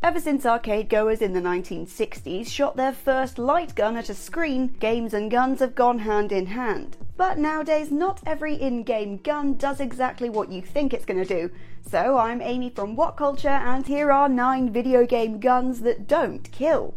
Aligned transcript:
Ever 0.00 0.20
since 0.20 0.46
arcade 0.46 0.88
goers 0.88 1.20
in 1.20 1.32
the 1.32 1.40
1960s 1.40 2.46
shot 2.46 2.76
their 2.76 2.92
first 2.92 3.36
light 3.36 3.74
gun 3.74 3.96
at 3.96 4.08
a 4.08 4.14
screen, 4.14 4.68
games 4.78 5.12
and 5.12 5.28
guns 5.28 5.58
have 5.58 5.74
gone 5.74 5.98
hand 5.98 6.30
in 6.30 6.46
hand. 6.46 6.96
But 7.16 7.36
nowadays, 7.36 7.90
not 7.90 8.20
every 8.24 8.54
in 8.54 8.84
game 8.84 9.16
gun 9.16 9.54
does 9.54 9.80
exactly 9.80 10.30
what 10.30 10.52
you 10.52 10.62
think 10.62 10.94
it's 10.94 11.04
going 11.04 11.24
to 11.24 11.26
do. 11.26 11.50
So, 11.84 12.16
I'm 12.16 12.40
Amy 12.40 12.70
from 12.70 12.94
What 12.94 13.16
Culture, 13.16 13.48
and 13.48 13.84
here 13.84 14.12
are 14.12 14.28
9 14.28 14.72
video 14.72 15.04
game 15.04 15.40
guns 15.40 15.80
that 15.80 16.06
don't 16.06 16.48
kill. 16.52 16.94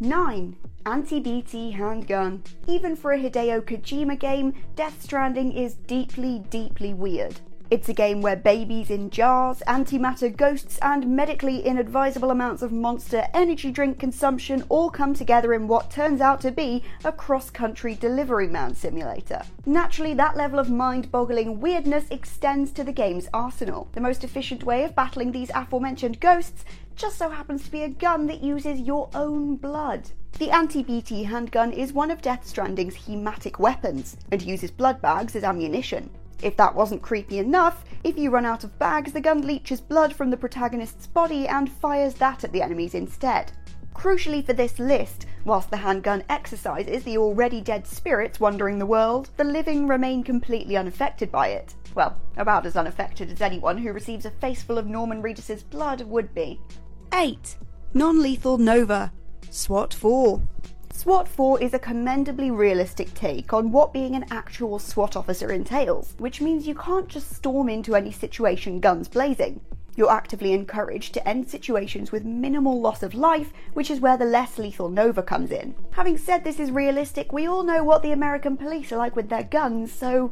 9. 0.00 0.56
Anti 0.86 1.20
BT 1.20 1.72
handgun. 1.72 2.42
Even 2.66 2.96
for 2.96 3.12
a 3.12 3.18
Hideo 3.18 3.60
Kojima 3.60 4.18
game, 4.18 4.54
Death 4.76 5.02
Stranding 5.02 5.52
is 5.52 5.74
deeply, 5.74 6.38
deeply 6.48 6.94
weird. 6.94 7.38
It's 7.70 7.88
a 7.88 7.94
game 7.94 8.20
where 8.20 8.34
babies 8.34 8.90
in 8.90 9.10
jars, 9.10 9.62
antimatter 9.68 10.36
ghosts, 10.36 10.76
and 10.82 11.06
medically 11.06 11.64
inadvisable 11.64 12.32
amounts 12.32 12.62
of 12.62 12.72
monster 12.72 13.28
energy 13.32 13.70
drink 13.70 13.96
consumption 13.96 14.64
all 14.68 14.90
come 14.90 15.14
together 15.14 15.54
in 15.54 15.68
what 15.68 15.88
turns 15.88 16.20
out 16.20 16.40
to 16.40 16.50
be 16.50 16.82
a 17.04 17.12
cross 17.12 17.48
country 17.48 17.94
delivery 17.94 18.48
man 18.48 18.74
simulator. 18.74 19.42
Naturally, 19.66 20.14
that 20.14 20.36
level 20.36 20.58
of 20.58 20.68
mind 20.68 21.12
boggling 21.12 21.60
weirdness 21.60 22.06
extends 22.10 22.72
to 22.72 22.82
the 22.82 22.90
game's 22.90 23.28
arsenal. 23.32 23.88
The 23.92 24.00
most 24.00 24.24
efficient 24.24 24.64
way 24.64 24.82
of 24.82 24.96
battling 24.96 25.30
these 25.30 25.52
aforementioned 25.54 26.18
ghosts 26.18 26.64
just 26.96 27.18
so 27.18 27.30
happens 27.30 27.62
to 27.62 27.70
be 27.70 27.84
a 27.84 27.88
gun 27.88 28.26
that 28.26 28.42
uses 28.42 28.80
your 28.80 29.08
own 29.14 29.54
blood. 29.54 30.10
The 30.40 30.50
anti-BT 30.50 31.22
handgun 31.22 31.72
is 31.72 31.92
one 31.92 32.10
of 32.10 32.20
Death 32.20 32.44
Stranding's 32.44 33.06
hematic 33.06 33.60
weapons 33.60 34.16
and 34.32 34.42
uses 34.42 34.72
blood 34.72 35.00
bags 35.00 35.36
as 35.36 35.44
ammunition. 35.44 36.10
If 36.42 36.56
that 36.56 36.74
wasn't 36.74 37.02
creepy 37.02 37.38
enough, 37.38 37.84
if 38.02 38.16
you 38.16 38.30
run 38.30 38.46
out 38.46 38.64
of 38.64 38.78
bags, 38.78 39.12
the 39.12 39.20
gun 39.20 39.46
leeches 39.46 39.80
blood 39.80 40.14
from 40.14 40.30
the 40.30 40.36
protagonist's 40.36 41.06
body 41.06 41.46
and 41.46 41.70
fires 41.70 42.14
that 42.14 42.44
at 42.44 42.52
the 42.52 42.62
enemies 42.62 42.94
instead. 42.94 43.52
Crucially 43.94 44.44
for 44.44 44.54
this 44.54 44.78
list, 44.78 45.26
whilst 45.44 45.70
the 45.70 45.76
handgun 45.76 46.24
exorcises 46.30 47.04
the 47.04 47.18
already 47.18 47.60
dead 47.60 47.86
spirits 47.86 48.40
wandering 48.40 48.78
the 48.78 48.86
world, 48.86 49.30
the 49.36 49.44
living 49.44 49.86
remain 49.86 50.22
completely 50.22 50.76
unaffected 50.76 51.30
by 51.30 51.48
it. 51.48 51.74
Well, 51.94 52.16
about 52.36 52.64
as 52.66 52.76
unaffected 52.76 53.30
as 53.30 53.40
anyone 53.40 53.76
who 53.76 53.92
receives 53.92 54.24
a 54.24 54.30
faceful 54.30 54.78
of 54.78 54.86
Norman 54.86 55.22
Reedus' 55.22 55.68
blood 55.68 56.02
would 56.02 56.32
be. 56.34 56.60
8. 57.12 57.56
Non 57.92 58.22
lethal 58.22 58.56
Nova. 58.56 59.12
SWAT 59.50 59.92
4. 59.92 60.40
SWAT 61.00 61.26
4 61.26 61.62
is 61.62 61.72
a 61.72 61.78
commendably 61.78 62.50
realistic 62.50 63.14
take 63.14 63.54
on 63.54 63.72
what 63.72 63.94
being 63.94 64.14
an 64.14 64.26
actual 64.30 64.78
SWAT 64.78 65.16
officer 65.16 65.50
entails, 65.50 66.14
which 66.18 66.42
means 66.42 66.66
you 66.66 66.74
can't 66.74 67.08
just 67.08 67.34
storm 67.34 67.70
into 67.70 67.96
any 67.96 68.12
situation 68.12 68.80
guns 68.80 69.08
blazing. 69.08 69.62
You're 69.96 70.10
actively 70.10 70.52
encouraged 70.52 71.14
to 71.14 71.26
end 71.26 71.48
situations 71.48 72.12
with 72.12 72.26
minimal 72.26 72.78
loss 72.78 73.02
of 73.02 73.14
life, 73.14 73.50
which 73.72 73.90
is 73.90 74.00
where 74.00 74.18
the 74.18 74.26
less 74.26 74.58
lethal 74.58 74.90
Nova 74.90 75.22
comes 75.22 75.50
in. 75.50 75.74
Having 75.92 76.18
said 76.18 76.44
this 76.44 76.60
is 76.60 76.70
realistic, 76.70 77.32
we 77.32 77.46
all 77.46 77.62
know 77.62 77.82
what 77.82 78.02
the 78.02 78.12
American 78.12 78.58
police 78.58 78.92
are 78.92 78.98
like 78.98 79.16
with 79.16 79.30
their 79.30 79.44
guns, 79.44 79.90
so 79.90 80.30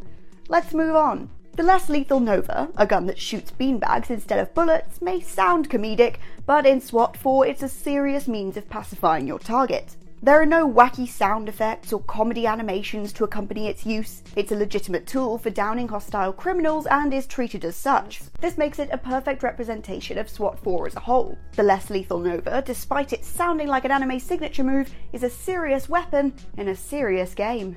let's 0.50 0.74
move 0.74 0.94
on. 0.94 1.30
The 1.56 1.62
less 1.62 1.88
lethal 1.88 2.20
Nova, 2.20 2.68
a 2.76 2.86
gun 2.86 3.06
that 3.06 3.18
shoots 3.18 3.50
beanbags 3.58 4.10
instead 4.10 4.38
of 4.38 4.52
bullets, 4.52 5.00
may 5.00 5.22
sound 5.22 5.70
comedic, 5.70 6.16
but 6.44 6.66
in 6.66 6.82
SWAT 6.82 7.16
4 7.16 7.46
it's 7.46 7.62
a 7.62 7.70
serious 7.70 8.28
means 8.28 8.58
of 8.58 8.68
pacifying 8.68 9.26
your 9.26 9.38
target. 9.38 9.96
There 10.20 10.40
are 10.40 10.46
no 10.46 10.68
wacky 10.68 11.06
sound 11.06 11.48
effects 11.48 11.92
or 11.92 12.02
comedy 12.02 12.44
animations 12.44 13.12
to 13.12 13.24
accompany 13.24 13.68
its 13.68 13.86
use. 13.86 14.24
It's 14.34 14.50
a 14.50 14.56
legitimate 14.56 15.06
tool 15.06 15.38
for 15.38 15.50
downing 15.50 15.86
hostile 15.86 16.32
criminals 16.32 16.86
and 16.86 17.14
is 17.14 17.26
treated 17.26 17.64
as 17.64 17.76
such. 17.76 18.22
This 18.40 18.58
makes 18.58 18.80
it 18.80 18.88
a 18.90 18.98
perfect 18.98 19.44
representation 19.44 20.18
of 20.18 20.28
SWAT 20.28 20.58
4 20.58 20.88
as 20.88 20.96
a 20.96 21.00
whole. 21.00 21.38
The 21.54 21.62
less 21.62 21.88
lethal 21.88 22.18
Nova, 22.18 22.62
despite 22.66 23.12
it 23.12 23.24
sounding 23.24 23.68
like 23.68 23.84
an 23.84 23.92
anime 23.92 24.18
signature 24.18 24.64
move, 24.64 24.92
is 25.12 25.22
a 25.22 25.30
serious 25.30 25.88
weapon 25.88 26.34
in 26.56 26.68
a 26.68 26.74
serious 26.74 27.32
game. 27.32 27.76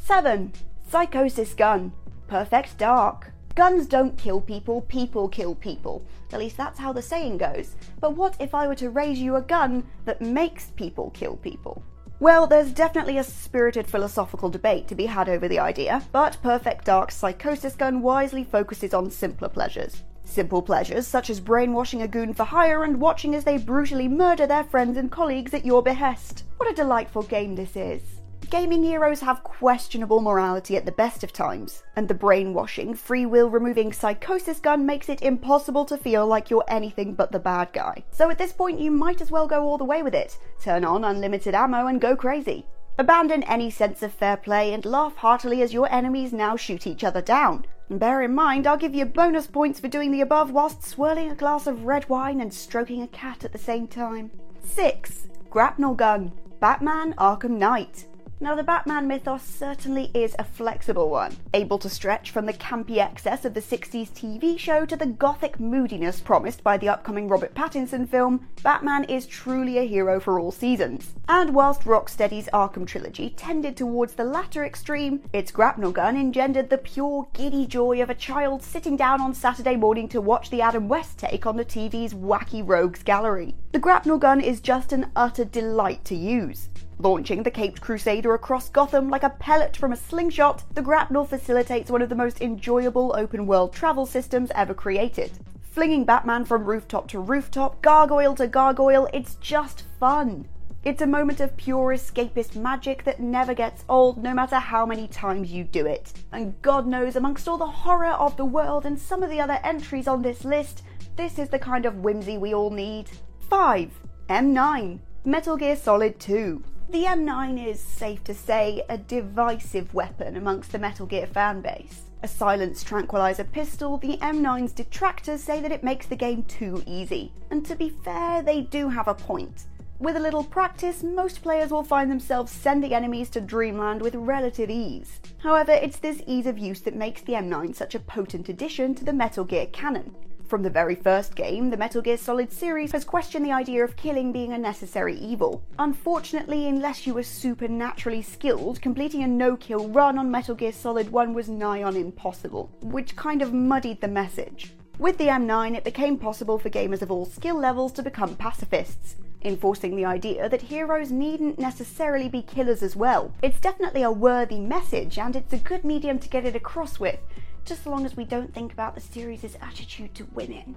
7. 0.00 0.50
Psychosis 0.88 1.52
Gun. 1.52 1.92
Perfect 2.26 2.78
Dark. 2.78 3.32
Guns 3.54 3.86
don't 3.86 4.16
kill 4.16 4.40
people, 4.40 4.80
people 4.82 5.28
kill 5.28 5.54
people. 5.54 6.02
At 6.32 6.38
least 6.38 6.56
that's 6.56 6.78
how 6.78 6.90
the 6.90 7.02
saying 7.02 7.36
goes. 7.36 7.76
But 8.00 8.16
what 8.16 8.34
if 8.40 8.54
I 8.54 8.66
were 8.66 8.74
to 8.76 8.88
raise 8.88 9.18
you 9.18 9.36
a 9.36 9.42
gun 9.42 9.86
that 10.06 10.22
makes 10.22 10.70
people 10.70 11.10
kill 11.10 11.36
people? 11.36 11.82
Well, 12.18 12.46
there's 12.46 12.72
definitely 12.72 13.18
a 13.18 13.24
spirited 13.24 13.86
philosophical 13.86 14.48
debate 14.48 14.88
to 14.88 14.94
be 14.94 15.04
had 15.04 15.28
over 15.28 15.48
the 15.48 15.58
idea, 15.58 16.02
but 16.12 16.38
Perfect 16.42 16.86
Dark's 16.86 17.16
Psychosis 17.16 17.74
Gun 17.74 18.00
wisely 18.00 18.42
focuses 18.42 18.94
on 18.94 19.10
simpler 19.10 19.50
pleasures. 19.50 20.02
Simple 20.24 20.62
pleasures 20.62 21.06
such 21.06 21.28
as 21.28 21.38
brainwashing 21.38 22.00
a 22.00 22.08
goon 22.08 22.32
for 22.32 22.44
hire 22.44 22.84
and 22.84 23.00
watching 23.00 23.34
as 23.34 23.44
they 23.44 23.58
brutally 23.58 24.08
murder 24.08 24.46
their 24.46 24.64
friends 24.64 24.96
and 24.96 25.10
colleagues 25.10 25.52
at 25.52 25.66
your 25.66 25.82
behest. 25.82 26.44
What 26.56 26.70
a 26.70 26.74
delightful 26.74 27.24
game 27.24 27.54
this 27.54 27.76
is 27.76 28.11
gaming 28.52 28.82
heroes 28.82 29.20
have 29.20 29.42
questionable 29.42 30.20
morality 30.20 30.76
at 30.76 30.84
the 30.84 30.92
best 30.92 31.24
of 31.24 31.32
times, 31.32 31.82
and 31.96 32.06
the 32.06 32.12
brainwashing, 32.12 32.92
free 32.92 33.24
will 33.24 33.48
removing 33.48 33.90
psychosis 33.94 34.60
gun 34.60 34.84
makes 34.84 35.08
it 35.08 35.22
impossible 35.22 35.86
to 35.86 35.96
feel 35.96 36.26
like 36.26 36.50
you're 36.50 36.62
anything 36.68 37.14
but 37.14 37.32
the 37.32 37.38
bad 37.38 37.72
guy. 37.72 38.04
So 38.10 38.28
at 38.28 38.36
this 38.36 38.52
point, 38.52 38.78
you 38.78 38.90
might 38.90 39.22
as 39.22 39.30
well 39.30 39.46
go 39.46 39.62
all 39.62 39.78
the 39.78 39.86
way 39.86 40.02
with 40.02 40.14
it. 40.14 40.36
Turn 40.60 40.84
on 40.84 41.02
unlimited 41.02 41.54
ammo 41.54 41.86
and 41.86 41.98
go 41.98 42.14
crazy. 42.14 42.66
Abandon 42.98 43.42
any 43.44 43.70
sense 43.70 44.02
of 44.02 44.12
fair 44.12 44.36
play 44.36 44.74
and 44.74 44.84
laugh 44.84 45.16
heartily 45.16 45.62
as 45.62 45.72
your 45.72 45.90
enemies 45.90 46.34
now 46.34 46.54
shoot 46.54 46.86
each 46.86 47.04
other 47.04 47.22
down. 47.22 47.64
And 47.88 47.98
bear 47.98 48.20
in 48.20 48.34
mind, 48.34 48.66
I'll 48.66 48.76
give 48.76 48.94
you 48.94 49.06
bonus 49.06 49.46
points 49.46 49.80
for 49.80 49.88
doing 49.88 50.10
the 50.10 50.20
above 50.20 50.50
whilst 50.50 50.84
swirling 50.84 51.30
a 51.30 51.34
glass 51.34 51.66
of 51.66 51.84
red 51.84 52.06
wine 52.10 52.42
and 52.42 52.52
stroking 52.52 53.00
a 53.00 53.08
cat 53.08 53.46
at 53.46 53.52
the 53.52 53.58
same 53.58 53.88
time. 53.88 54.30
6. 54.62 55.28
Grapnel 55.48 55.94
Gun 55.94 56.32
Batman 56.60 57.14
Arkham 57.14 57.56
Knight. 57.56 58.06
Now, 58.42 58.56
the 58.56 58.64
Batman 58.64 59.06
mythos 59.06 59.44
certainly 59.44 60.10
is 60.14 60.34
a 60.36 60.42
flexible 60.42 61.08
one, 61.08 61.36
able 61.54 61.78
to 61.78 61.88
stretch 61.88 62.32
from 62.32 62.44
the 62.44 62.52
campy 62.52 62.98
excess 62.98 63.44
of 63.44 63.54
the 63.54 63.60
60s 63.60 64.10
TV 64.10 64.58
show 64.58 64.84
to 64.84 64.96
the 64.96 65.06
gothic 65.06 65.60
moodiness 65.60 66.18
promised 66.18 66.64
by 66.64 66.76
the 66.76 66.88
upcoming 66.88 67.28
Robert 67.28 67.54
Pattinson 67.54 68.08
film. 68.08 68.48
Batman 68.64 69.04
is 69.04 69.28
truly 69.28 69.78
a 69.78 69.86
hero 69.86 70.18
for 70.18 70.40
all 70.40 70.50
seasons. 70.50 71.14
And 71.28 71.54
whilst 71.54 71.82
Rocksteady's 71.82 72.48
Arkham 72.52 72.84
trilogy 72.84 73.30
tended 73.30 73.76
towards 73.76 74.14
the 74.14 74.24
latter 74.24 74.64
extreme, 74.64 75.20
its 75.32 75.52
grapnel 75.52 75.92
gun 75.92 76.16
engendered 76.16 76.68
the 76.68 76.78
pure 76.78 77.28
giddy 77.34 77.64
joy 77.64 78.02
of 78.02 78.10
a 78.10 78.14
child 78.14 78.64
sitting 78.64 78.96
down 78.96 79.20
on 79.20 79.34
Saturday 79.34 79.76
morning 79.76 80.08
to 80.08 80.20
watch 80.20 80.50
the 80.50 80.62
Adam 80.62 80.88
West 80.88 81.16
take 81.16 81.46
on 81.46 81.56
the 81.56 81.64
TV's 81.64 82.12
wacky 82.12 82.64
rogues 82.66 83.04
gallery. 83.04 83.54
The 83.70 83.78
grapnel 83.78 84.18
gun 84.18 84.40
is 84.40 84.60
just 84.60 84.92
an 84.92 85.12
utter 85.14 85.44
delight 85.44 86.04
to 86.06 86.16
use. 86.16 86.70
Launching 87.02 87.42
the 87.42 87.50
Caped 87.50 87.80
Crusader 87.80 88.32
across 88.32 88.68
Gotham 88.68 89.10
like 89.10 89.24
a 89.24 89.30
pellet 89.30 89.76
from 89.76 89.92
a 89.92 89.96
slingshot, 89.96 90.62
the 90.74 90.82
grapnel 90.82 91.24
facilitates 91.24 91.90
one 91.90 92.00
of 92.00 92.08
the 92.08 92.14
most 92.14 92.40
enjoyable 92.40 93.12
open 93.18 93.44
world 93.44 93.72
travel 93.72 94.06
systems 94.06 94.52
ever 94.54 94.72
created. 94.72 95.32
Flinging 95.62 96.04
Batman 96.04 96.44
from 96.44 96.64
rooftop 96.64 97.08
to 97.08 97.18
rooftop, 97.18 97.82
gargoyle 97.82 98.36
to 98.36 98.46
gargoyle, 98.46 99.08
it's 99.12 99.34
just 99.40 99.82
fun. 99.98 100.46
It's 100.84 101.02
a 101.02 101.06
moment 101.08 101.40
of 101.40 101.56
pure 101.56 101.92
escapist 101.92 102.54
magic 102.54 103.02
that 103.02 103.18
never 103.18 103.52
gets 103.52 103.84
old, 103.88 104.22
no 104.22 104.32
matter 104.32 104.60
how 104.60 104.86
many 104.86 105.08
times 105.08 105.50
you 105.50 105.64
do 105.64 105.84
it. 105.84 106.12
And 106.30 106.54
God 106.62 106.86
knows, 106.86 107.16
amongst 107.16 107.48
all 107.48 107.58
the 107.58 107.66
horror 107.66 108.12
of 108.12 108.36
the 108.36 108.44
world 108.44 108.86
and 108.86 108.96
some 108.96 109.24
of 109.24 109.30
the 109.30 109.40
other 109.40 109.58
entries 109.64 110.06
on 110.06 110.22
this 110.22 110.44
list, 110.44 110.84
this 111.16 111.40
is 111.40 111.48
the 111.48 111.58
kind 111.58 111.84
of 111.84 112.04
whimsy 112.04 112.38
we 112.38 112.54
all 112.54 112.70
need. 112.70 113.10
5. 113.50 113.90
M9. 114.28 115.00
Metal 115.24 115.56
Gear 115.56 115.74
Solid 115.74 116.20
2. 116.20 116.62
The 116.92 117.04
M9 117.04 117.66
is, 117.66 117.80
safe 117.80 118.22
to 118.24 118.34
say, 118.34 118.84
a 118.86 118.98
divisive 118.98 119.94
weapon 119.94 120.36
amongst 120.36 120.72
the 120.72 120.78
Metal 120.78 121.06
Gear 121.06 121.26
fanbase. 121.26 122.00
A 122.22 122.28
silenced 122.28 122.86
tranquilizer 122.86 123.44
pistol, 123.44 123.96
the 123.96 124.18
M9's 124.18 124.72
detractors 124.72 125.42
say 125.42 125.62
that 125.62 125.72
it 125.72 125.82
makes 125.82 126.04
the 126.04 126.16
game 126.16 126.42
too 126.42 126.82
easy. 126.86 127.32
And 127.50 127.64
to 127.64 127.74
be 127.76 127.88
fair, 127.88 128.42
they 128.42 128.60
do 128.60 128.90
have 128.90 129.08
a 129.08 129.14
point. 129.14 129.64
With 130.00 130.16
a 130.16 130.20
little 130.20 130.44
practice, 130.44 131.02
most 131.02 131.40
players 131.42 131.70
will 131.70 131.82
find 131.82 132.10
themselves 132.10 132.52
sending 132.52 132.92
enemies 132.92 133.30
to 133.30 133.40
Dreamland 133.40 134.02
with 134.02 134.14
relative 134.14 134.68
ease. 134.68 135.18
However, 135.38 135.72
it's 135.72 135.98
this 135.98 136.20
ease 136.26 136.44
of 136.44 136.58
use 136.58 136.82
that 136.82 136.94
makes 136.94 137.22
the 137.22 137.32
M9 137.32 137.74
such 137.74 137.94
a 137.94 138.00
potent 138.00 138.50
addition 138.50 138.94
to 138.96 139.04
the 139.04 139.14
Metal 139.14 139.44
Gear 139.44 139.64
canon. 139.64 140.14
From 140.52 140.62
the 140.62 140.68
very 140.68 140.96
first 140.96 141.34
game, 141.34 141.70
the 141.70 141.78
Metal 141.78 142.02
Gear 142.02 142.18
Solid 142.18 142.52
series 142.52 142.92
has 142.92 143.06
questioned 143.06 143.42
the 143.42 143.52
idea 143.52 143.82
of 143.82 143.96
killing 143.96 144.32
being 144.32 144.52
a 144.52 144.58
necessary 144.58 145.16
evil. 145.16 145.62
Unfortunately, 145.78 146.68
unless 146.68 147.06
you 147.06 147.14
were 147.14 147.22
supernaturally 147.22 148.20
skilled, 148.20 148.82
completing 148.82 149.22
a 149.22 149.26
no 149.26 149.56
kill 149.56 149.88
run 149.88 150.18
on 150.18 150.30
Metal 150.30 150.54
Gear 150.54 150.72
Solid 150.72 151.10
1 151.10 151.32
was 151.32 151.48
nigh 151.48 151.82
on 151.82 151.96
impossible, 151.96 152.70
which 152.82 153.16
kind 153.16 153.40
of 153.40 153.54
muddied 153.54 154.02
the 154.02 154.08
message. 154.08 154.74
With 154.98 155.16
the 155.16 155.28
M9, 155.28 155.74
it 155.74 155.84
became 155.84 156.18
possible 156.18 156.58
for 156.58 156.68
gamers 156.68 157.00
of 157.00 157.10
all 157.10 157.24
skill 157.24 157.56
levels 157.56 157.90
to 157.92 158.02
become 158.02 158.36
pacifists, 158.36 159.16
enforcing 159.40 159.96
the 159.96 160.04
idea 160.04 160.50
that 160.50 160.60
heroes 160.60 161.10
needn't 161.10 161.58
necessarily 161.58 162.28
be 162.28 162.42
killers 162.42 162.82
as 162.82 162.94
well. 162.94 163.32
It's 163.40 163.58
definitely 163.58 164.02
a 164.02 164.12
worthy 164.12 164.60
message, 164.60 165.16
and 165.16 165.34
it's 165.34 165.54
a 165.54 165.56
good 165.56 165.82
medium 165.82 166.18
to 166.18 166.28
get 166.28 166.44
it 166.44 166.54
across 166.54 167.00
with, 167.00 167.20
just 167.64 167.84
so 167.84 167.90
long 167.90 168.04
as 168.04 168.16
we 168.16 168.24
don't 168.24 168.52
think 168.52 168.72
about 168.72 168.94
the 168.94 169.00
series' 169.00 169.56
attitude 169.60 170.14
to 170.14 170.24
women. 170.32 170.74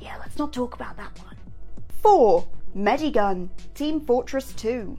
Yeah, 0.00 0.16
let's 0.18 0.38
not 0.38 0.52
talk 0.52 0.74
about 0.74 0.96
that 0.96 1.18
one. 1.24 1.36
4. 2.02 2.46
Medigun, 2.76 3.48
Team 3.74 4.00
Fortress 4.00 4.52
2. 4.52 4.98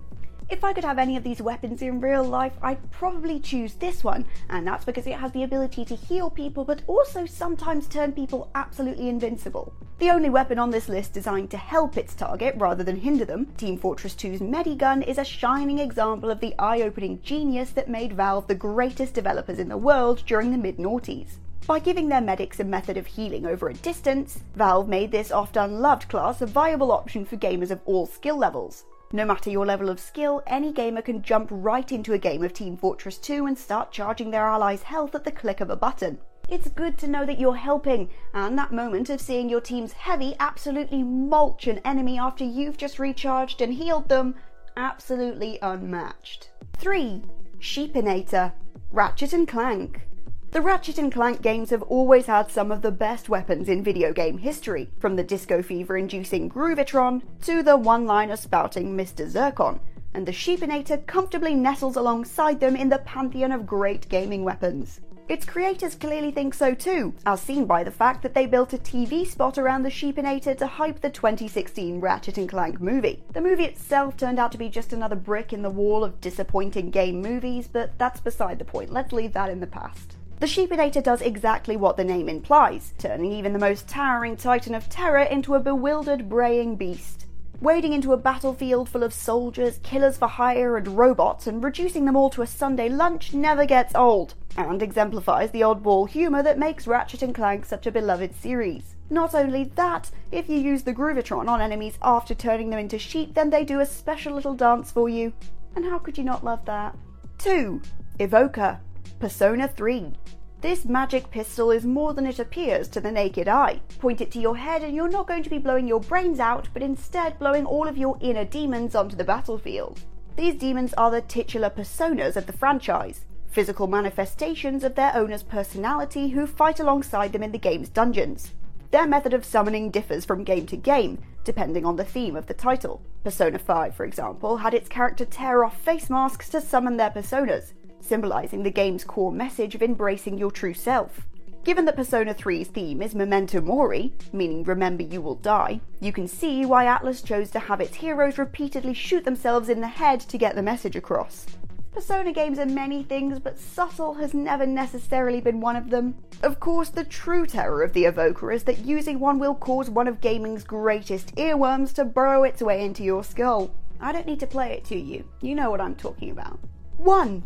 If 0.50 0.64
I 0.64 0.72
could 0.72 0.86
have 0.86 0.98
any 0.98 1.18
of 1.18 1.24
these 1.24 1.42
weapons 1.42 1.82
in 1.82 2.00
real 2.00 2.24
life, 2.24 2.54
I'd 2.62 2.90
probably 2.90 3.40
choose 3.40 3.74
this 3.74 4.04
one, 4.04 4.26
and 4.50 4.66
that's 4.66 4.86
because 4.86 5.06
it 5.06 5.18
has 5.18 5.32
the 5.34 5.44
ability 5.44 5.84
to 5.86 5.96
heal 5.96 6.30
people 6.30 6.64
but 6.64 6.82
also 6.88 7.26
sometimes 7.26 7.88
turn 7.88 8.14
people 8.14 8.50
absolutely 8.56 9.10
invincible. 9.10 9.74
The 10.00 10.12
only 10.12 10.30
weapon 10.30 10.60
on 10.60 10.70
this 10.70 10.90
list 10.90 11.14
designed 11.14 11.50
to 11.50 11.58
help 11.58 11.98
its 11.98 12.14
target 12.14 12.54
rather 12.60 12.84
than 12.84 12.98
hinder 12.98 13.26
them, 13.26 13.48
Team 13.58 13.80
Fortress 13.80 14.14
2's 14.14 14.42
Medigun 14.42 15.02
is 15.02 15.18
a 15.18 15.26
shining 15.26 15.80
example 15.80 16.30
of 16.30 16.40
the 16.40 16.54
eye 16.60 16.84
opening 16.84 17.20
genius 17.24 17.72
that 17.72 17.90
made 17.90 18.14
Valve 18.14 18.46
the 18.46 18.54
greatest 18.54 19.16
developers 19.16 19.58
in 19.58 19.70
the 19.70 19.76
world 19.76 20.22
during 20.28 20.52
the 20.52 20.58
mid 20.60 20.78
noughties. 20.78 21.38
By 21.66 21.80
giving 21.80 22.10
their 22.10 22.22
medics 22.22 22.60
a 22.60 22.64
method 22.64 22.96
of 22.96 23.08
healing 23.08 23.48
over 23.48 23.70
a 23.70 23.74
distance, 23.74 24.44
Valve 24.56 24.88
made 24.88 25.12
this 25.12 25.32
oft 25.32 25.58
unloved 25.58 26.08
class 26.10 26.44
a 26.44 26.46
viable 26.46 26.92
option 26.92 27.26
for 27.26 27.36
gamers 27.36 27.72
of 27.72 27.82
all 27.86 28.06
skill 28.06 28.38
levels. 28.38 28.86
No 29.12 29.26
matter 29.26 29.50
your 29.50 29.66
level 29.66 29.90
of 29.90 30.00
skill, 30.00 30.44
any 30.46 30.72
gamer 30.72 31.02
can 31.02 31.24
jump 31.24 31.50
right 31.50 31.92
into 31.92 32.14
a 32.14 32.20
game 32.20 32.44
of 32.44 32.54
Team 32.54 32.78
Fortress 32.78 33.18
2 33.18 33.48
and 33.48 33.58
start 33.58 33.92
charging 33.92 34.30
their 34.30 34.46
allies' 34.46 34.84
health 34.84 35.16
at 35.16 35.24
the 35.24 35.32
click 35.32 35.60
of 35.60 35.72
a 35.72 35.76
button. 35.76 36.20
It's 36.50 36.70
good 36.70 36.98
to 37.00 37.08
know 37.08 37.26
that 37.26 37.40
you're 37.40 37.58
helping, 37.58 38.10
uh, 38.34 38.48
and 38.48 38.58
that 38.58 38.72
moment 38.72 39.10
of 39.10 39.20
seeing 39.20 39.50
your 39.50 39.60
team's 39.60 39.92
heavy 39.92 40.34
absolutely 40.40 41.04
mulch 41.04 41.68
an 41.68 41.80
enemy 41.84 42.18
after 42.18 42.46
you've 42.46 42.78
just 42.78 43.00
recharged 43.00 43.60
and 43.62 43.74
healed 43.74 44.08
them, 44.08 44.36
absolutely 44.78 45.60
unmatched. 45.62 46.52
3. 46.78 47.22
Sheepinator 47.60 48.54
Ratchet 48.92 49.34
and 49.34 49.46
Clank. 49.46 50.08
The 50.52 50.62
Ratchet 50.62 50.98
and 50.98 51.12
Clank 51.12 51.42
games 51.42 51.70
have 51.72 51.82
always 51.82 52.28
had 52.28 52.50
some 52.50 52.72
of 52.72 52.82
the 52.82 52.92
best 52.92 53.28
weapons 53.28 53.68
in 53.68 53.84
video 53.84 54.14
game 54.14 54.38
history, 54.38 54.90
from 55.00 55.18
the 55.18 55.26
disco 55.26 55.62
fever 55.62 55.98
inducing 55.98 56.50
Groovitron 56.50 57.24
to 57.42 57.62
the 57.62 57.76
one 57.76 58.06
liner 58.06 58.38
spouting 58.38 58.96
Mr. 58.96 59.30
Zurkon, 59.30 59.82
and 60.14 60.26
the 60.26 60.32
Sheepinator 60.32 61.06
comfortably 61.06 61.54
nestles 61.54 61.98
alongside 61.98 62.62
them 62.62 62.78
in 62.78 62.88
the 62.88 63.00
pantheon 63.00 63.52
of 63.52 63.68
great 63.68 64.08
gaming 64.08 64.46
weapons. 64.46 65.02
Its 65.30 65.46
creators 65.46 65.94
clearly 65.94 66.32
think 66.32 66.54
so 66.54 66.74
too, 66.74 67.14
as 67.26 67.42
seen 67.42 67.66
by 67.66 67.84
the 67.84 67.92
fact 67.92 68.24
that 68.24 68.34
they 68.34 68.46
built 68.46 68.72
a 68.72 68.78
TV 68.78 69.28
spot 69.28 69.58
around 69.58 69.84
the 69.84 69.90
Sheepinator 69.90 70.58
to 70.58 70.66
hype 70.66 71.02
the 71.02 71.10
2016 71.10 72.00
Ratchet 72.00 72.38
and 72.38 72.48
Clank 72.48 72.80
movie. 72.80 73.22
The 73.34 73.42
movie 73.42 73.66
itself 73.66 74.16
turned 74.16 74.40
out 74.40 74.54
to 74.54 74.58
be 74.58 74.70
just 74.70 74.94
another 74.94 75.18
brick 75.18 75.52
in 75.52 75.64
the 75.64 75.70
wall 75.70 76.06
of 76.06 76.22
disappointing 76.22 76.92
game 76.92 77.22
movies, 77.22 77.68
but 77.68 77.98
that's 77.98 78.22
beside 78.22 78.58
the 78.58 78.64
point. 78.64 78.90
Let's 78.90 79.12
leave 79.12 79.34
that 79.34 79.50
in 79.50 79.60
the 79.60 79.68
past. 79.68 80.16
The 80.40 80.46
Sheepinator 80.46 81.04
does 81.04 81.22
exactly 81.22 81.76
what 81.76 81.98
the 81.98 82.06
name 82.06 82.30
implies, 82.30 82.94
turning 82.98 83.34
even 83.34 83.52
the 83.52 83.60
most 83.60 83.86
towering 83.90 84.38
titan 84.38 84.76
of 84.76 84.88
terror 84.88 85.24
into 85.24 85.56
a 85.56 85.60
bewildered, 85.60 86.30
braying 86.30 86.78
beast. 86.78 87.27
Wading 87.60 87.94
into 87.94 88.14
a 88.14 88.18
battlefield 88.18 88.88
full 88.88 89.02
of 89.04 89.12
soldiers, 89.12 89.80
killers 89.82 90.16
for 90.16 90.28
hire, 90.28 90.78
and 90.78 90.88
robots, 90.90 91.48
and 91.48 91.64
reducing 91.64 92.06
them 92.06 92.16
all 92.16 92.30
to 92.30 92.44
a 92.44 92.48
Sunday 92.48 92.88
lunch 92.88 93.34
never 93.34 93.66
gets 93.66 93.96
old, 93.96 94.36
and 94.56 94.84
exemplifies 94.84 95.50
the 95.50 95.62
oddball 95.62 96.08
humour 96.08 96.44
that 96.44 96.60
makes 96.60 96.86
Ratchet 96.86 97.24
and 97.24 97.34
Clank 97.34 97.66
such 97.66 97.88
a 97.88 97.92
beloved 97.92 98.36
series. 98.36 98.96
Not 99.10 99.34
only 99.34 99.64
that, 99.76 100.12
if 100.32 100.48
you 100.48 100.60
use 100.60 100.84
the 100.84 100.94
Groovitron 100.94 101.48
on 101.48 101.60
enemies 101.60 101.98
after 102.04 102.36
turning 102.36 102.70
them 102.70 102.80
into 102.80 103.00
sheep, 103.00 103.34
then 103.34 103.50
they 103.50 103.64
do 103.64 103.80
a 103.80 103.86
special 103.86 104.36
little 104.36 104.54
dance 104.54 104.92
for 104.92 105.10
you. 105.10 105.34
And 105.76 105.84
how 105.84 105.98
could 105.98 106.18
you 106.18 106.24
not 106.24 106.44
love 106.44 106.64
that? 106.66 106.96
2. 107.40 107.82
Evoker 108.20 108.80
Persona 109.20 109.68
3. 109.68 110.14
This 110.60 110.86
magic 110.86 111.30
pistol 111.30 111.70
is 111.70 111.86
more 111.86 112.16
than 112.16 112.26
it 112.26 112.40
appears 112.40 112.88
to 112.88 113.00
the 113.00 113.12
naked 113.12 113.48
eye. 113.48 113.80
Point 114.00 114.22
it 114.22 114.32
to 114.32 114.40
your 114.40 114.58
head 114.58 114.82
and 114.82 114.96
you're 114.96 115.08
not 115.08 115.28
going 115.28 115.44
to 115.44 115.52
be 115.52 115.60
blowing 115.60 115.88
your 115.88 116.00
brains 116.00 116.40
out, 116.40 116.68
but 116.74 116.82
instead 116.82 117.38
blowing 117.38 117.64
all 117.64 117.88
of 117.88 117.96
your 117.96 118.18
inner 118.22 118.44
demons 118.44 118.96
onto 118.96 119.16
the 119.16 119.24
battlefield. 119.24 120.02
These 120.36 120.56
demons 120.56 120.96
are 120.96 121.12
the 121.12 121.22
titular 121.22 121.70
personas 121.70 122.36
of 122.38 122.48
the 122.48 122.54
franchise, 122.54 123.26
physical 123.46 123.86
manifestations 123.86 124.84
of 124.84 124.96
their 124.96 125.16
owner's 125.16 125.44
personality 125.44 126.30
who 126.30 126.48
fight 126.48 126.80
alongside 126.80 127.34
them 127.34 127.44
in 127.44 127.52
the 127.52 127.60
game's 127.60 127.90
dungeons. 127.90 128.56
Their 128.90 129.06
method 129.06 129.36
of 129.36 129.46
summoning 129.46 129.92
differs 129.92 130.26
from 130.26 130.44
game 130.44 130.66
to 130.68 130.78
game, 130.78 131.20
depending 131.44 131.86
on 131.86 131.98
the 131.98 132.04
theme 132.04 132.36
of 132.36 132.48
the 132.48 132.56
title. 132.56 133.04
Persona 133.24 133.60
5, 133.60 133.96
for 133.96 134.06
example, 134.06 134.58
had 134.58 134.74
its 134.74 134.90
character 134.90 135.26
tear 135.26 135.64
off 135.64 135.80
face 135.80 136.10
masks 136.10 136.50
to 136.50 136.62
summon 136.62 136.98
their 136.98 137.12
personas, 137.12 137.74
symbolising 138.00 138.64
the 138.64 138.72
game's 138.72 139.04
core 139.04 139.32
message 139.32 139.76
of 139.76 139.82
embracing 139.82 140.38
your 140.38 140.52
true 140.52 140.74
self. 140.74 141.28
Given 141.64 141.84
that 141.84 141.98
Persona 141.98 142.34
3's 142.34 142.70
theme 142.70 143.02
is 143.02 143.14
Memento 143.14 143.60
Mori, 143.60 144.14
meaning 144.32 144.64
remember 144.64 145.04
you 145.04 145.22
will 145.22 145.36
die, 145.36 145.82
you 146.00 146.14
can 146.14 146.26
see 146.26 146.66
why 146.66 146.86
Atlus 146.86 147.22
chose 147.22 147.52
to 147.52 147.60
have 147.60 147.82
its 147.82 147.96
heroes 147.96 148.38
repeatedly 148.38 148.94
shoot 148.94 149.26
themselves 149.26 149.68
in 149.68 149.82
the 149.82 149.88
head 149.88 150.22
to 150.22 150.38
get 150.38 150.56
the 150.56 150.62
message 150.62 150.96
across. 150.96 151.46
Persona 151.92 152.32
games 152.32 152.60
are 152.60 152.66
many 152.66 153.04
things, 153.04 153.40
but 153.40 153.60
subtle 153.60 154.14
has 154.14 154.34
never 154.34 154.66
necessarily 154.66 155.42
been 155.42 155.60
one 155.60 155.76
of 155.76 155.90
them. 155.90 156.16
Of 156.44 156.60
course, 156.60 156.90
the 156.90 157.04
true 157.04 157.46
terror 157.46 157.84
of 157.84 157.92
the 157.92 158.06
Evoker 158.06 158.54
is 158.54 158.64
that 158.64 158.86
using 158.86 159.20
one 159.20 159.40
will 159.40 159.56
cause 159.56 159.90
one 159.90 160.08
of 160.08 160.22
gaming's 160.22 160.64
greatest 160.64 161.36
earworms 161.36 161.92
to 161.96 162.06
burrow 162.06 162.44
its 162.44 162.62
way 162.62 162.86
into 162.86 163.04
your 163.04 163.24
skull. 163.24 163.72
I 164.00 164.12
don't 164.12 164.28
need 164.28 164.40
to 164.42 164.48
play 164.48 164.72
it 164.74 164.86
to 164.86 164.96
you, 164.98 165.26
you 165.42 165.56
know 165.56 165.72
what 165.72 165.82
I'm 165.82 165.96
talking 165.96 166.30
about. 166.30 166.60
1. 166.98 167.44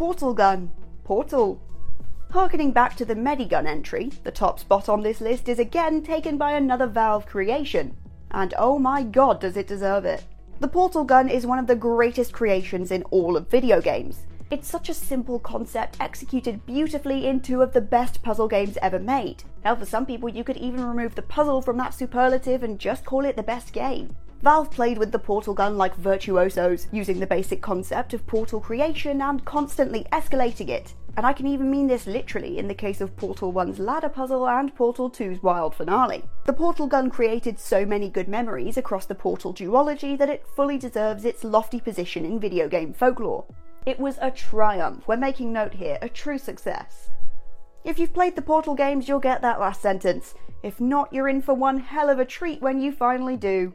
Portal 0.00 0.32
gun. 0.32 0.70
Portal. 1.04 1.60
Harkening 2.30 2.72
back 2.72 2.96
to 2.96 3.04
the 3.04 3.14
Medigun 3.14 3.66
entry, 3.66 4.10
the 4.24 4.30
top 4.30 4.58
spot 4.58 4.88
on 4.88 5.02
this 5.02 5.20
list 5.20 5.46
is 5.46 5.58
again 5.58 6.02
taken 6.02 6.38
by 6.38 6.52
another 6.52 6.86
Valve 6.86 7.26
creation. 7.26 7.94
And 8.30 8.54
oh 8.56 8.78
my 8.78 9.02
god, 9.02 9.42
does 9.42 9.58
it 9.58 9.66
deserve 9.66 10.06
it. 10.06 10.24
The 10.58 10.68
Portal 10.68 11.04
gun 11.04 11.28
is 11.28 11.46
one 11.46 11.58
of 11.58 11.66
the 11.66 11.76
greatest 11.76 12.32
creations 12.32 12.90
in 12.90 13.02
all 13.10 13.36
of 13.36 13.50
video 13.50 13.82
games. 13.82 14.24
It's 14.50 14.66
such 14.66 14.88
a 14.88 14.94
simple 14.94 15.38
concept 15.38 15.98
executed 16.00 16.64
beautifully 16.64 17.26
in 17.26 17.40
two 17.40 17.60
of 17.60 17.74
the 17.74 17.82
best 17.82 18.22
puzzle 18.22 18.48
games 18.48 18.78
ever 18.80 18.98
made. 18.98 19.44
Hell, 19.64 19.76
for 19.76 19.84
some 19.84 20.06
people, 20.06 20.30
you 20.30 20.44
could 20.44 20.56
even 20.56 20.82
remove 20.82 21.14
the 21.14 21.20
puzzle 21.20 21.60
from 21.60 21.76
that 21.76 21.92
superlative 21.92 22.62
and 22.62 22.78
just 22.78 23.04
call 23.04 23.26
it 23.26 23.36
the 23.36 23.42
best 23.42 23.74
game. 23.74 24.16
Valve 24.42 24.70
played 24.70 24.96
with 24.96 25.12
the 25.12 25.18
portal 25.18 25.52
gun 25.52 25.76
like 25.76 25.94
virtuosos, 25.96 26.86
using 26.92 27.20
the 27.20 27.26
basic 27.26 27.60
concept 27.60 28.14
of 28.14 28.26
portal 28.26 28.58
creation 28.58 29.20
and 29.20 29.44
constantly 29.44 30.06
escalating 30.12 30.70
it. 30.70 30.94
And 31.18 31.26
I 31.26 31.34
can 31.34 31.46
even 31.46 31.70
mean 31.70 31.86
this 31.86 32.06
literally 32.06 32.58
in 32.58 32.66
the 32.66 32.74
case 32.74 33.02
of 33.02 33.14
Portal 33.16 33.52
1's 33.52 33.78
ladder 33.78 34.08
puzzle 34.08 34.48
and 34.48 34.74
Portal 34.74 35.10
2's 35.10 35.42
wild 35.42 35.74
finale. 35.74 36.22
The 36.46 36.54
portal 36.54 36.86
gun 36.86 37.10
created 37.10 37.58
so 37.58 37.84
many 37.84 38.08
good 38.08 38.28
memories 38.28 38.78
across 38.78 39.04
the 39.04 39.14
Portal 39.14 39.52
duology 39.52 40.16
that 40.16 40.30
it 40.30 40.46
fully 40.56 40.78
deserves 40.78 41.26
its 41.26 41.44
lofty 41.44 41.78
position 41.78 42.24
in 42.24 42.40
video 42.40 42.66
game 42.66 42.94
folklore. 42.94 43.44
It 43.84 44.00
was 44.00 44.16
a 44.22 44.30
triumph, 44.30 45.06
we're 45.06 45.18
making 45.18 45.52
note 45.52 45.74
here, 45.74 45.98
a 46.00 46.08
true 46.08 46.38
success. 46.38 47.10
If 47.84 47.98
you've 47.98 48.14
played 48.14 48.36
the 48.36 48.42
Portal 48.42 48.74
games, 48.74 49.06
you'll 49.06 49.20
get 49.20 49.42
that 49.42 49.60
last 49.60 49.82
sentence. 49.82 50.34
If 50.62 50.80
not, 50.80 51.12
you're 51.12 51.28
in 51.28 51.42
for 51.42 51.52
one 51.52 51.80
hell 51.80 52.08
of 52.08 52.18
a 52.18 52.24
treat 52.24 52.62
when 52.62 52.80
you 52.80 52.92
finally 52.92 53.36
do. 53.36 53.74